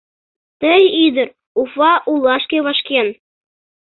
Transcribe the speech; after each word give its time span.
Ты 0.59 0.73
ӱдыр 1.05 1.27
Уфа 1.61 1.91
олашке 2.11 2.57
вашкен. 2.65 3.07